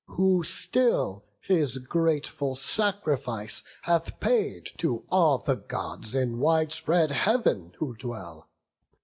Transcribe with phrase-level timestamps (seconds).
[0.07, 7.73] Who still his grateful sacrifice hath paid To all the Gods in wide spread Heav'n
[7.77, 8.49] who dwell.